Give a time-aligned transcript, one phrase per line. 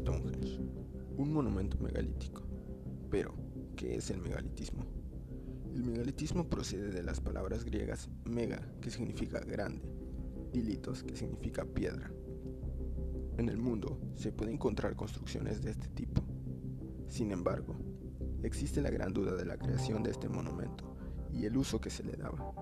[0.00, 2.42] un monumento megalítico.
[3.10, 3.34] Pero,
[3.76, 4.86] ¿qué es el megalitismo?
[5.74, 9.82] El megalitismo procede de las palabras griegas mega, que significa grande,
[10.54, 12.10] y litos, que significa piedra.
[13.36, 16.22] En el mundo se pueden encontrar construcciones de este tipo.
[17.06, 17.76] Sin embargo,
[18.42, 20.96] existe la gran duda de la creación de este monumento
[21.30, 22.54] y el uso que se le daba.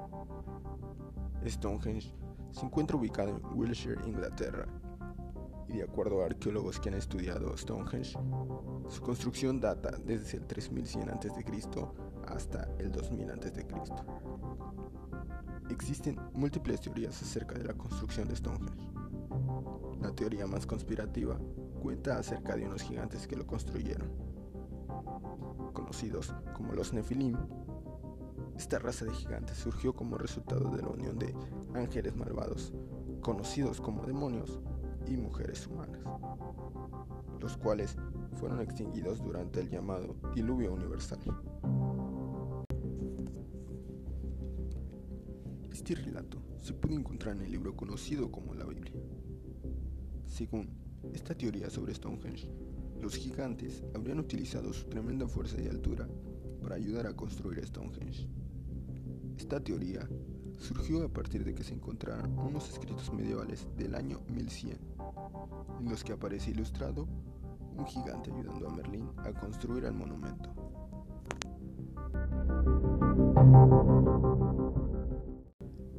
[1.47, 2.12] Stonehenge
[2.51, 4.67] se encuentra ubicado en Wiltshire, Inglaterra,
[5.73, 8.19] y de acuerdo a arqueólogos que han estudiado Stonehenge,
[8.88, 11.30] su construcción data desde el 3100 a.C.
[12.27, 13.66] hasta el 2000 a.C.
[15.70, 18.88] Existen múltiples teorías acerca de la construcción de Stonehenge.
[20.01, 21.38] La teoría más conspirativa
[21.80, 24.11] cuenta acerca de unos gigantes que lo construyeron,
[25.73, 27.37] conocidos como los Nephilim.
[28.56, 31.34] Esta raza de gigantes surgió como resultado de la unión de
[31.75, 32.73] ángeles malvados,
[33.20, 34.61] conocidos como demonios,
[35.07, 36.01] y mujeres humanas,
[37.41, 37.97] los cuales
[38.37, 41.19] fueron extinguidos durante el llamado diluvio universal.
[45.70, 48.95] Este relato se puede encontrar en el libro conocido como la Biblia.
[50.27, 50.69] Según
[51.12, 52.48] esta teoría sobre Stonehenge,
[53.01, 56.07] los gigantes habrían utilizado su tremenda fuerza y altura
[56.62, 58.29] para ayudar a construir Stonehenge.
[59.39, 60.07] Esta teoría
[60.61, 64.78] surgió a partir de que se encontraron unos escritos medievales del año 1100,
[65.80, 67.08] en los que aparece ilustrado
[67.77, 70.50] un gigante ayudando a Merlín a construir el monumento.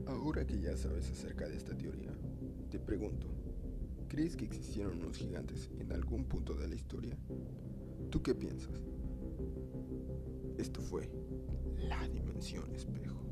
[0.06, 2.12] Ahora que ya sabes acerca de esta teoría,
[2.70, 3.28] te pregunto,
[4.08, 7.18] ¿crees que existieron unos gigantes en algún punto de la historia?
[8.12, 8.84] ¿Tú qué piensas?
[10.58, 11.09] Esto fue
[11.78, 13.31] la dimensión espejo.